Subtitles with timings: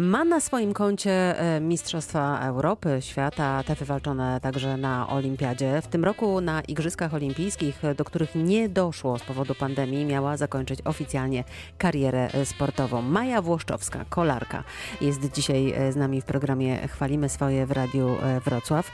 [0.00, 5.82] Ma na swoim koncie e, Mistrzostwa Europy, świata, te wywalczone także na Olimpiadzie.
[5.82, 10.80] W tym roku na Igrzyskach Olimpijskich, do których nie doszło z powodu pandemii, miała zakończyć
[10.84, 11.44] oficjalnie
[11.78, 13.02] karierę e, sportową.
[13.02, 14.64] Maja Włoszczowska, kolarka,
[15.00, 18.92] jest dzisiaj e, z nami w programie Chwalimy swoje w Radiu Wrocław.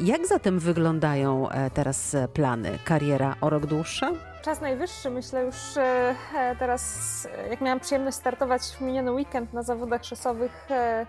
[0.00, 2.78] Jak zatem wyglądają teraz plany?
[2.84, 4.31] Kariera o rok dłuższa?
[4.42, 9.62] Czas najwyższy, myślę już e, e, teraz, jak miałam przyjemność startować w miniony weekend na
[9.62, 11.06] zawodach szosowych, e,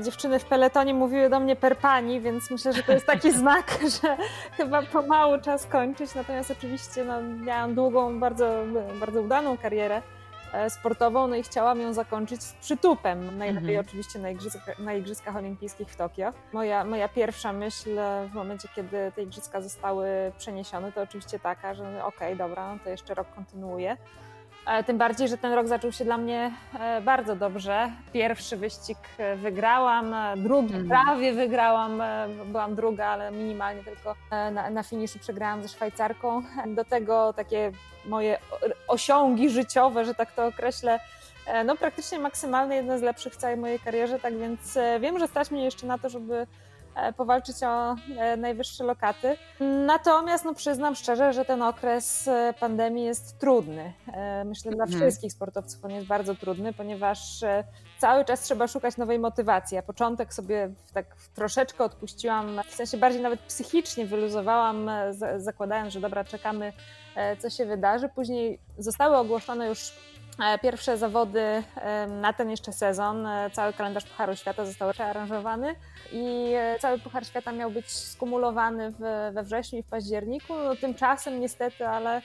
[0.00, 3.78] dziewczyny w peletonie mówiły do mnie per pani, więc myślę, że to jest taki znak,
[4.02, 4.16] że
[4.56, 6.14] chyba pomału czas kończyć.
[6.14, 8.64] Natomiast oczywiście no, miałam długą, bardzo,
[9.00, 10.21] bardzo udaną karierę E,
[10.68, 13.38] sportową, no i chciałam ją zakończyć z przytupem.
[13.38, 13.86] Najlepiej mhm.
[13.86, 16.32] oczywiście na igrzyskach, na igrzyskach Olimpijskich w Tokio.
[16.52, 17.90] Moja, moja pierwsza myśl
[18.30, 20.06] w momencie, kiedy te igrzyska zostały
[20.38, 23.96] przeniesione, to oczywiście taka, że okej, okay, dobra, no to jeszcze rok kontynuuję.
[24.66, 27.90] E, tym bardziej, że ten rok zaczął się dla mnie e, bardzo dobrze.
[28.12, 28.98] Pierwszy wyścig
[29.36, 30.88] wygrałam, drugi mhm.
[30.88, 32.02] prawie wygrałam,
[32.46, 36.42] byłam druga, ale minimalnie tylko na, na finiszu przegrałam ze Szwajcarką.
[36.66, 37.72] Do tego takie
[38.04, 38.38] moje
[38.88, 41.00] osiągi życiowe, że tak to określę,
[41.46, 45.18] e, no praktycznie maksymalne, jedne z lepszych w całej mojej karierze, tak więc e, wiem,
[45.18, 46.46] że stać mnie jeszcze na to, żeby e,
[47.16, 47.96] powalczyć o
[48.36, 49.36] najwyższe lokaty.
[49.86, 53.92] Natomiast no, przyznam szczerze, że ten okres pandemii jest trudny.
[54.44, 55.00] Myślę, dla mhm.
[55.00, 57.44] wszystkich sportowców on jest bardzo trudny, ponieważ
[57.98, 59.74] cały czas trzeba szukać nowej motywacji.
[59.74, 64.90] Ja początek sobie tak troszeczkę odpuściłam, w sensie bardziej nawet psychicznie wyluzowałam,
[65.36, 66.72] zakładając, że dobra, czekamy
[67.14, 68.08] E, co się wydarzy.
[68.08, 69.92] Później zostały ogłoszone już e,
[70.62, 71.62] pierwsze zawody
[72.08, 73.26] na ten jeszcze sezon.
[73.26, 75.74] E, cały kalendarz Pucharu Świata został przearanżowany
[76.12, 78.92] i cały Puchar Świata miał być skumulowany
[79.32, 80.54] we wrześniu i w październiku.
[80.54, 82.22] No, tymczasem niestety, ale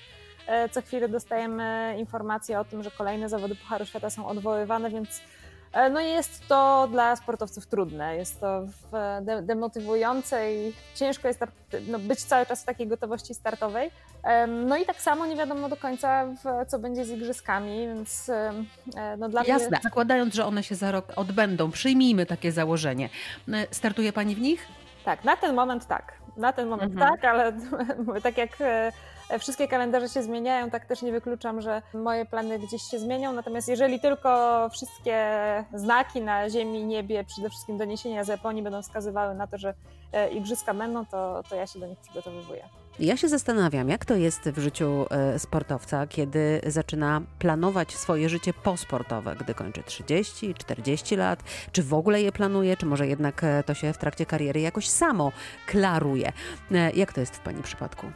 [0.72, 5.37] co chwilę dostajemy informacje o tym, że kolejne zawody Pucharu Świata są odwoływane, więc E,
[5.92, 8.64] no jest to dla sportowców trudne, jest to
[9.42, 11.40] demotywujące i ciężko jest
[11.88, 13.92] no, być cały czas w takiej gotowości startowej.
[14.48, 16.26] No i tak samo nie wiadomo do końca,
[16.68, 19.80] co będzie z igrzyskami, więc e, no dla Jasne, mnie...
[19.84, 23.10] zakładając, że one się za rok odbędą, przyjmijmy takie założenie.
[23.54, 24.68] E, startuje Pani w nich?
[25.06, 26.14] Tak, na ten moment tak.
[26.38, 27.12] Na ten moment mhm.
[27.12, 27.54] tak, ale
[28.24, 28.58] tak jak
[29.40, 33.34] wszystkie kalendarze się zmieniają, tak też nie wykluczam, że moje plany gdzieś się zmienią.
[33.34, 35.26] Natomiast jeżeli tylko wszystkie
[35.74, 39.74] znaki na ziemi, niebie, przede wszystkim doniesienia z Japonii będą wskazywały na to, że
[40.14, 42.64] e, igrzyska będą, to, to ja się do nich przygotowywuję.
[43.00, 48.54] Ja się zastanawiam, jak to jest w życiu e, sportowca, kiedy zaczyna planować swoje życie
[48.54, 53.64] posportowe, gdy kończy 30, 40 lat, czy w ogóle je planuje, czy może jednak e,
[53.64, 55.32] to się w trakcie kariery jakoś samo
[55.68, 56.32] klaruje.
[56.94, 58.08] Jak to jest w Pani przypadku?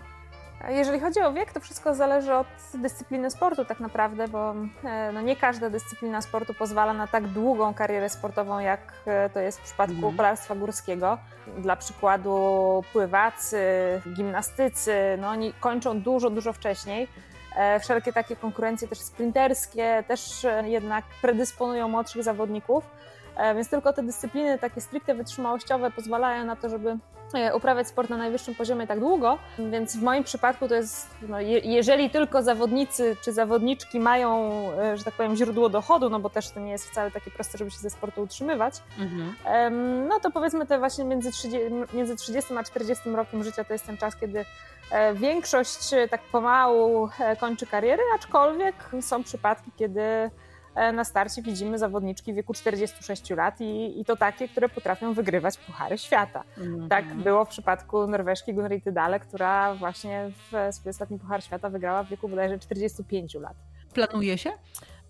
[0.70, 5.22] Jeżeli chodzi o wiek, to wszystko zależy od dyscypliny sportu tak naprawdę, bo e, no
[5.22, 9.64] nie każda dyscyplina sportu pozwala na tak długą karierę sportową, jak e, to jest w
[9.64, 10.18] przypadku mhm.
[10.18, 11.18] kolarstwa górskiego.
[11.58, 13.62] Dla przykładu pływacy,
[14.14, 17.08] gimnastycy, no oni kończą dużo, dużo wcześniej.
[17.56, 22.84] E, wszelkie takie konkurencje też sprinterskie też jednak predysponują młodszych zawodników.
[23.42, 26.98] E, więc tylko te dyscypliny takie stricte wytrzymałościowe pozwalają na to, żeby
[27.34, 29.38] e, uprawiać sport na najwyższym poziomie tak długo,
[29.72, 34.98] więc w moim przypadku to jest, no, je, jeżeli tylko zawodnicy czy zawodniczki mają, e,
[34.98, 37.72] że tak powiem, źródło dochodu, no bo też to nie jest wcale takie proste, żeby
[37.72, 40.08] się ze sportu utrzymywać, mhm.
[40.08, 41.60] no to powiedzmy te właśnie między 30,
[41.94, 44.46] między 30 a 40 rokiem życia to jest ten czas, kiedy
[45.14, 47.10] większość tak pomału
[47.40, 50.32] kończy karierę, aczkolwiek są przypadki, kiedy
[50.94, 55.58] na starcie widzimy zawodniczki w wieku 46 lat i, i to takie, które potrafią wygrywać
[55.58, 56.44] Puchary Świata.
[56.58, 56.90] Mm -hmm.
[56.90, 62.04] Tak było w przypadku norweszki Gunrity Dale, która właśnie w swój ostatni Puchar Świata wygrała
[62.04, 63.56] w wieku bodajże 45 lat.
[63.94, 64.52] Planuje się?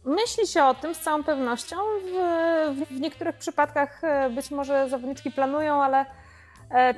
[0.06, 1.76] Myśli się o tym z całą pewnością.
[1.76, 6.06] W, w niektórych przypadkach e, być może zawodniczki planują, ale e,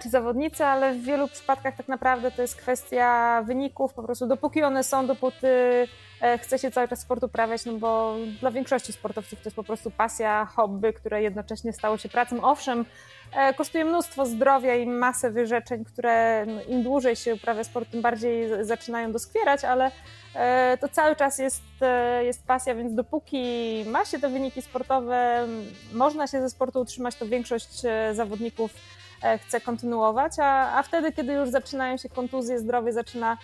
[0.02, 3.94] czy zawodnicy, ale w wielu przypadkach tak naprawdę to jest kwestia wyników.
[3.94, 5.48] Po prostu dopóki one są, dopóty
[6.24, 9.64] E, chce się cały czas sport uprawiać, no bo dla większości sportowców to jest po
[9.64, 12.44] prostu pasja, hobby, które jednocześnie stało się pracą.
[12.44, 12.86] Owszem,
[13.36, 18.02] e, kosztuje mnóstwo zdrowia i masę wyrzeczeń, które no, im dłużej się uprawia sport, tym
[18.02, 19.92] bardziej zaczynają doskwierać, ale
[20.36, 21.64] e, to cały czas jest,
[22.22, 23.44] jest pasja, więc dopóki
[23.88, 25.48] ma się te wyniki sportowe,
[25.94, 27.82] można się ze sportu utrzymać, to większość
[28.14, 28.74] zawodników
[29.46, 33.38] chce kontynuować, a, a wtedy, kiedy już zaczynają się kontuzje, zdrowie zaczyna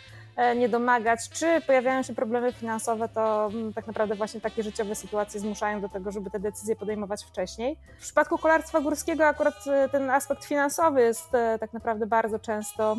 [0.56, 5.40] nie domagać, czy pojawiają się problemy finansowe, to mm, tak naprawdę właśnie takie życiowe sytuacje
[5.40, 7.78] zmuszają do tego, żeby te decyzje podejmować wcześniej.
[8.00, 12.98] W przypadku kolarstwa górskiego akurat ten aspekt finansowy jest tak naprawdę bardzo często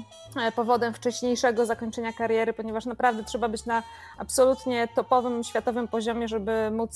[0.56, 3.82] powodem wcześniejszego zakończenia kariery, ponieważ naprawdę trzeba być na
[4.18, 6.94] absolutnie topowym światowym poziomie, żeby móc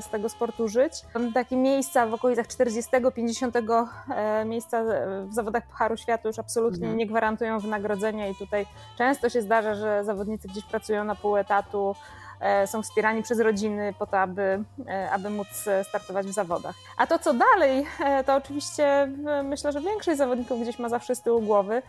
[0.00, 0.92] z tego sportu żyć.
[1.34, 4.84] Takie miejsca w okolicach 40-50 e, miejsca
[5.26, 6.98] w zawodach Pucharu Świata już absolutnie mhm.
[6.98, 8.66] nie gwarantują wynagrodzenia i tutaj
[8.98, 11.96] często się zdarza, że zawodnicy gdzieś pracują na pół etatu,
[12.40, 15.48] e, są wspierani przez rodziny po to, aby, e, aby móc
[15.88, 16.74] startować w zawodach.
[16.96, 17.86] A to co dalej,
[18.26, 19.08] to oczywiście
[19.44, 21.82] myślę, że większość zawodników gdzieś ma zawsze z tyłu głowy.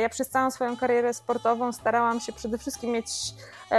[0.00, 3.08] Ja przez całą swoją karierę sportową starałam się przede wszystkim mieć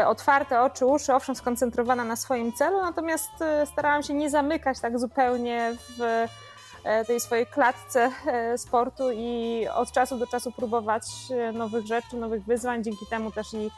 [0.05, 3.31] otwarte oczy, uszy, owszem, skoncentrowana na swoim celu, natomiast
[3.65, 6.27] starałam się nie zamykać tak zupełnie w E,
[7.07, 12.45] tej swojej klatce e, sportu i od czasu do czasu próbować e, nowych rzeczy, nowych
[12.45, 12.83] wyzwań.
[12.83, 13.71] Dzięki temu też i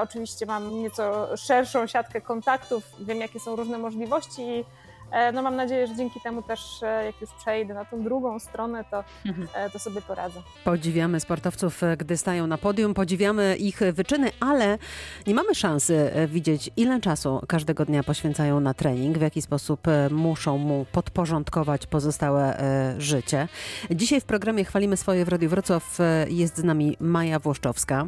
[0.00, 4.85] oczywiście mam nieco szerszą siatkę kontaktów, wiem jakie są różne możliwości E,
[5.32, 8.84] no mam nadzieję, że dzięki temu też, e, jak już przejdę na tą drugą stronę,
[8.90, 9.48] to, mhm.
[9.54, 10.42] e, to sobie poradzę.
[10.64, 14.78] Podziwiamy sportowców, gdy stają na podium, podziwiamy ich wyczyny, ale
[15.26, 19.80] nie mamy szansy widzieć, ile czasu każdego dnia poświęcają na trening, w jaki sposób
[20.10, 22.56] muszą mu podporządkować pozostałe
[22.98, 23.48] życie.
[23.90, 25.98] Dzisiaj w programie Chwalimy swoje w Radiu Wrocław
[26.28, 28.06] jest z nami Maja Włoszczowska.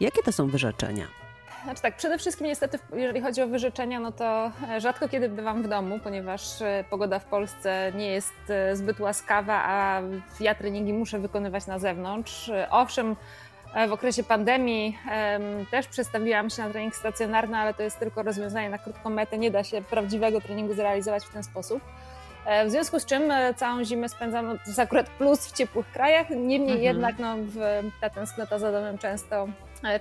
[0.00, 1.25] Jakie to są wyrzeczenia?
[1.66, 5.62] Znaczy tak, przede wszystkim niestety, jeżeli chodzi o wyrzeczenia, no to e, rzadko kiedy bywam
[5.62, 10.02] w domu, ponieważ e, pogoda w Polsce nie jest e, zbyt łaskawa, a
[10.40, 12.50] ja treningi muszę wykonywać na zewnątrz.
[12.70, 13.16] Owszem,
[13.88, 14.98] w okresie pandemii
[15.70, 19.38] też przestawiłam się na trening stacjonarny, ale to jest tylko rozwiązanie na krótką metę.
[19.38, 21.82] Nie da się prawdziwego treningu zrealizować w ten sposób.
[22.66, 26.30] W związku z czym całą zimę spędzam, no, to jest akurat plus w ciepłych krajach,
[26.30, 26.82] niemniej mhm.
[26.82, 27.36] jednak no,
[28.00, 29.48] ta tęsknota za domem często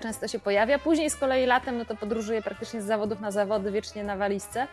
[0.01, 0.79] często się pojawia.
[0.79, 4.67] Później z kolei latem no to podróżuję praktycznie z zawodów na zawody, wiecznie na walizce,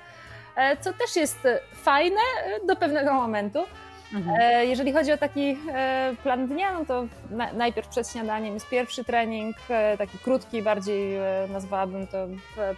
[0.56, 1.38] e, co też jest
[1.74, 3.64] fajne e, do pewnego momentu.
[4.14, 4.36] Mhm.
[4.40, 7.06] E, jeżeli chodzi o taki e, plan dnia, no to
[7.54, 11.18] najpierw przed śniadaniem jest pierwszy trening, e, taki krótki, bardziej
[11.48, 12.26] nazwałabym to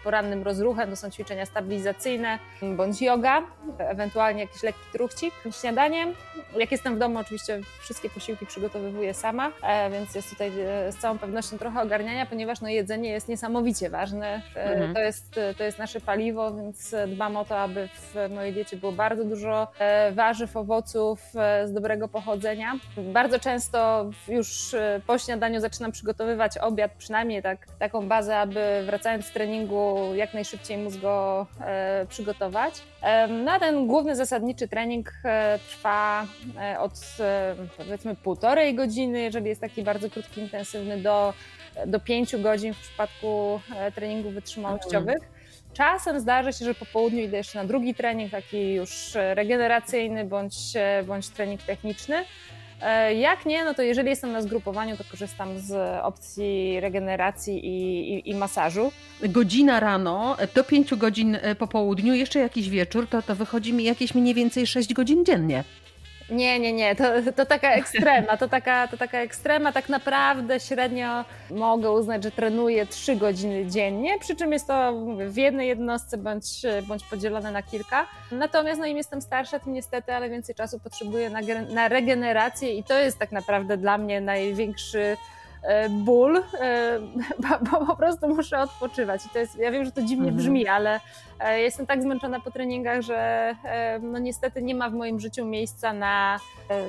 [0.04, 0.90] porannym rozruchem.
[0.90, 2.38] To są ćwiczenia stabilizacyjne
[2.76, 3.42] bądź yoga,
[3.78, 5.34] ewentualnie jakiś lekki truchcik.
[5.60, 6.14] Śniadaniem,
[6.56, 9.52] jak jestem w domu, oczywiście wszystkie posiłki przygotowywuję sama,
[9.92, 10.52] więc jest tutaj
[10.90, 14.42] z całą pewnością trochę ogarniania, ponieważ no, jedzenie jest niesamowicie ważne.
[14.56, 14.94] Mhm.
[14.94, 18.92] To, jest, to jest nasze paliwo, więc dbam o to, aby w mojej diecie było
[18.92, 19.69] bardzo dużo
[20.12, 21.24] warzyw, owoców,
[21.65, 22.73] z dobrego pochodzenia.
[22.97, 29.25] Bardzo często już e, po śniadaniu zaczynam przygotowywać obiad, przynajmniej tak, taką bazę, aby wracając
[29.25, 32.75] z treningu jak najszybciej móc go e, przygotować.
[33.03, 36.26] E, no a ten główny zasadniczy trening e, trwa
[36.61, 41.35] e, od e, powiedzmy półtorej godziny, jeżeli jest taki bardzo krótki, intensywny, do
[41.87, 43.61] do 5 godzin w przypadku
[43.94, 45.33] treningów wytrzymałościowych.
[45.75, 48.91] Czasem zdarzy się, że po południu idę jeszcze na drugi trening, taki już
[49.35, 50.55] regeneracyjny bądź,
[51.06, 52.25] bądź trening techniczny.
[52.82, 58.15] E, jak nie, no to jeżeli jestem na zgrupowaniu, to korzystam z opcji regeneracji i,
[58.15, 58.93] i, i masażu.
[59.23, 64.15] Godzina rano do 5 godzin po południu, jeszcze jakiś wieczór, to, to wychodzi mi jakieś
[64.15, 65.65] mniej więcej 6 godzin dziennie.
[66.31, 67.05] Nie, nie, nie, to,
[67.37, 69.73] to taka ekstrema, to taka, to taka ekstrema.
[69.73, 75.29] Tak naprawdę średnio mogę uznać, że trenuję 3 godziny dziennie, przy czym jest to mówię,
[75.29, 78.06] w jednej jednostce bądź, bądź podzielone na kilka.
[78.32, 81.41] Natomiast no im jestem starsza, tym niestety, ale więcej czasu potrzebuję na,
[81.75, 85.17] na regenerację i to jest tak naprawdę dla mnie największy
[85.90, 87.00] ból, e,
[87.70, 89.26] bo po prostu muszę odpoczywać.
[89.26, 90.37] I to jest, ja wiem, że to dziwnie mhm.
[90.37, 91.00] brzmi, ale
[91.40, 93.55] e, jestem tak zmęczona po treningach, że
[94.02, 96.38] no niestety nie ma w moim życiu miejsca na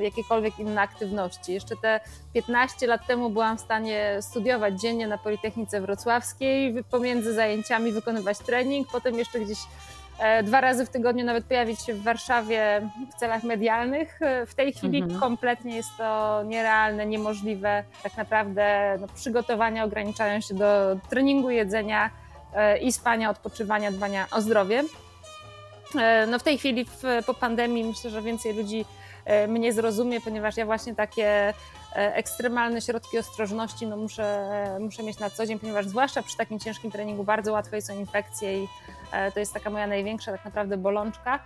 [0.01, 1.53] jakiekolwiek inne aktywności.
[1.53, 1.99] Jeszcze te
[2.33, 8.87] 15 lat temu byłam w stanie studiować dziennie na Politechnice Wrocławskiej, pomiędzy zajęciami wykonywać trening,
[8.91, 10.04] potem jeszcze gdzieś E,
[10.43, 14.21] dwa razy w tygodniu nawet pojawić się w Warszawie w celach medialnych.
[14.21, 15.19] E, w tej chwili mhm.
[15.19, 17.83] kompletnie jest to nierealne, niemożliwe.
[18.03, 22.09] Tak naprawdę no, przygotowania ograniczają się do treningu, jedzenia
[22.53, 24.83] e, i spania, odpoczywania, dbania o zdrowie.
[26.27, 28.85] No w tej chwili w, po pandemii myślę, że więcej ludzi
[29.47, 31.53] mnie zrozumie, ponieważ ja właśnie takie
[31.95, 34.49] ekstremalne środki ostrożności no muszę,
[34.79, 38.63] muszę mieć na co dzień, ponieważ zwłaszcza przy takim ciężkim treningu bardzo łatwe są infekcje
[38.63, 38.67] i
[39.11, 41.39] E, to jest taka moja największa tak naprawdę bolączka.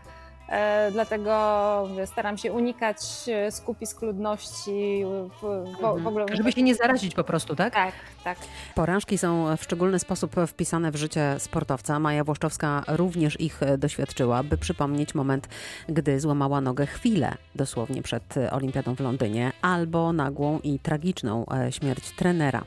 [0.49, 5.03] E, dlatego staram się unikać e, skupisk ludności
[5.41, 6.21] w, w, w ogóle.
[6.21, 6.37] Mhm.
[6.37, 7.73] Żeby się nie zarazić po prostu, tak?
[7.73, 8.37] Tak, tak.
[8.75, 11.99] Porażki są w szczególny sposób wpisane w życie sportowca.
[11.99, 15.47] Maja Włoszczowska również ich doświadczyła, by przypomnieć moment,
[15.89, 22.63] gdy złamała nogę chwilę dosłownie przed Olimpiadą w Londynie, albo nagłą i tragiczną śmierć trenera.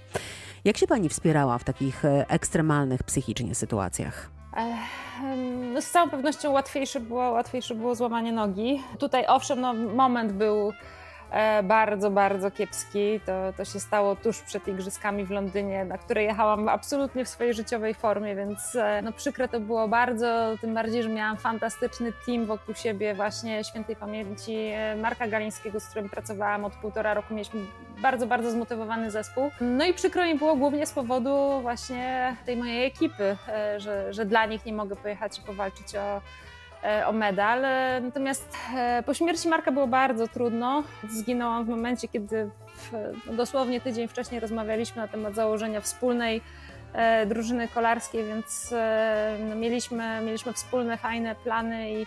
[0.65, 4.42] Jak się pani wspierała w takich ekstremalnych psychicznie sytuacjach?
[5.73, 8.83] No z całą pewnością łatwiejsze było, łatwiejsze było złamanie nogi.
[8.99, 10.73] Tutaj owszem, no, moment był
[11.63, 13.21] bardzo, bardzo kiepski.
[13.27, 17.55] To, to się stało tuż przed Igrzyskami w Londynie, na które jechałam absolutnie w swojej
[17.55, 22.47] życiowej formie, więc e, no, przykre to było bardzo, tym bardziej, że miałam fantastyczny team
[22.47, 27.35] wokół siebie, właśnie świętej pamięci e, Marka Galińskiego, z którym pracowałam od półtora roku.
[27.35, 27.61] Mieliśmy
[28.03, 29.51] bardzo, bardzo zmotywowany zespół.
[29.61, 33.37] No i przykro mi było głównie z powodu właśnie tej mojej ekipy,
[33.77, 36.21] że, że dla nich nie mogę pojechać i powalczyć o E,
[37.07, 37.65] o medal.
[37.65, 40.83] E, natomiast e, po śmierci Marka było bardzo trudno.
[41.09, 42.51] Zginął w momencie, kiedy
[43.27, 46.41] no dosłownie tydzień wcześniej rozmawialiśmy na temat założenia wspólnej
[47.27, 48.75] drużyny kolarskiej, więc
[49.49, 52.07] no mieliśmy, mieliśmy wspólne, fajne plany i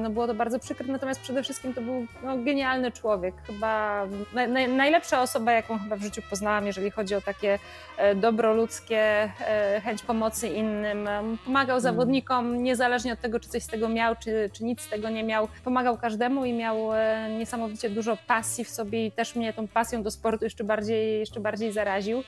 [0.00, 3.34] no było to bardzo przykre, natomiast przede wszystkim to był no, genialny człowiek.
[3.46, 4.06] Chyba
[4.48, 7.58] naj, najlepsza osoba, jaką chyba w życiu poznałam, jeżeli chodzi o takie
[7.96, 11.08] e, dobro ludzkie, e, chęć pomocy innym.
[11.44, 11.80] Pomagał mm.
[11.80, 15.24] zawodnikom, niezależnie od tego, czy coś z tego miał, czy, czy nic z tego nie
[15.24, 15.48] miał.
[15.64, 16.90] Pomagał każdemu i miał
[17.38, 21.40] niesamowicie dużo pasji w sobie i też mnie tą pasją do sportu jeszcze bardziej, jeszcze
[21.40, 22.22] bardziej zaraził.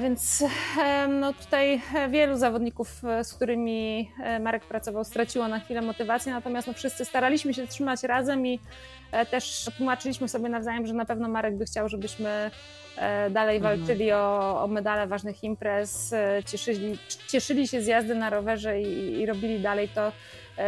[0.00, 0.44] Więc
[1.08, 7.04] no, tutaj wielu zawodników, z którymi Marek pracował, straciło na chwilę motywację, natomiast no, wszyscy
[7.04, 8.60] staraliśmy się trzymać razem i
[9.12, 12.50] e, też tłumaczyliśmy sobie nawzajem, że na pewno Marek by chciał, żebyśmy
[12.96, 13.78] e, dalej mhm.
[13.78, 19.20] walczyli o, o medale ważnych imprez, e, cieszyli, cieszyli się z jazdy na rowerze i,
[19.20, 20.12] i robili dalej to,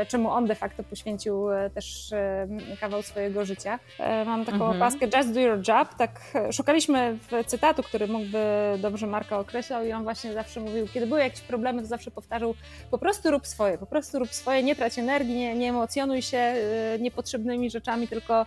[0.09, 2.49] czemu on de facto poświęcił e, też e,
[2.81, 3.79] kawał swojego życia.
[4.27, 4.77] Mam taką mhm.
[4.77, 5.95] opaskę Just do your job.
[5.99, 6.21] Tak
[6.53, 8.39] szukaliśmy cytatu, który mógłby
[8.79, 12.55] dobrze Marka określał i on właśnie zawsze mówił, kiedy były jakieś problemy, to zawsze powtarzał
[12.91, 16.55] po prostu rób swoje, po prostu rób swoje, nie trać energii, nie, nie emocjonuj się
[16.99, 18.47] niepotrzebnymi rzeczami, tylko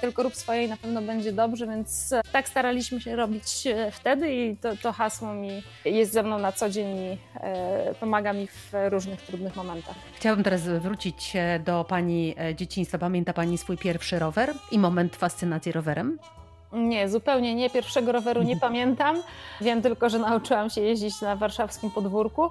[0.00, 3.90] tylko rób swoje i na pewno będzie dobrze, więc e, tak staraliśmy się robić e,
[3.90, 7.18] wtedy i to, to hasło mi jest ze mną na co dzień i
[8.00, 9.94] pomaga mi w różnych trudnych momentach.
[10.16, 11.32] Chciałabym teraz wrócić
[11.64, 12.98] do Pani dzieciństwa.
[12.98, 16.18] Pamięta Pani swój pierwszy rower i moment fascynacji rowerem?
[16.72, 17.70] Nie, zupełnie nie.
[17.70, 19.22] Pierwszego roweru nie pamiętam.
[19.60, 22.50] Wiem tylko, że nauczyłam się jeździć na warszawskim podwórku.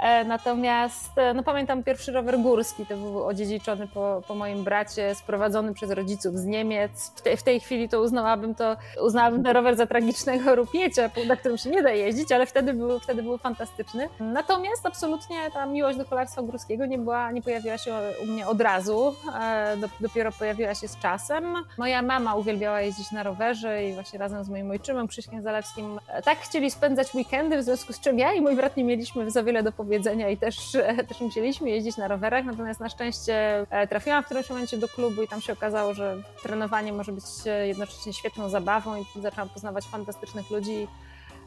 [0.00, 5.14] E, natomiast e, no pamiętam pierwszy rower górski, to był odziedziczony po, po moim bracie,
[5.14, 7.12] sprowadzony przez rodziców z Niemiec.
[7.16, 11.36] W, te, w tej chwili to uznałabym to uznałabym ten rower za tragicznego rupiecia, na
[11.36, 14.08] którym się nie da jeździć, ale wtedy był, wtedy był fantastyczny.
[14.20, 18.60] Natomiast absolutnie ta miłość do kolarstwa górskiego nie, była, nie pojawiła się u mnie od
[18.60, 21.54] razu, e, dopiero pojawiła się z czasem.
[21.78, 26.38] Moja mama uwielbiała jeździć na rowerze i właśnie razem z moim ojczymem Krzyśkiem Zalewskim tak
[26.38, 29.62] chcieli spędzać weekendy, w związku z czym ja i mój brat nie mieliśmy za wiele
[29.62, 30.56] do powiedzenia jedzenia i też,
[31.08, 35.22] też musieliśmy jeździć na rowerach, natomiast na szczęście e, trafiłam w którymś momencie do klubu
[35.22, 39.84] i tam się okazało, że trenowanie może być e, jednocześnie świetną zabawą i zaczęłam poznawać
[39.84, 40.86] fantastycznych ludzi.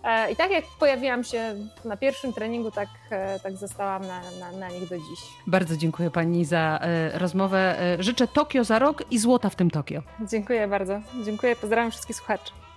[0.03, 2.89] E, I tak jak pojawiłam się na pierwszym treningu, tak,
[3.43, 5.19] tak zostałam na, na, na nich do dziś.
[5.47, 6.79] Bardzo dziękuję Pani za
[7.13, 7.75] rozmowę.
[7.99, 10.01] Życzę Tokio za rok i złota w tym Tokio.
[10.21, 10.99] Dziękuję bardzo.
[11.25, 12.62] Dziękuję, pozdrawiam wszystkich słuchaczy.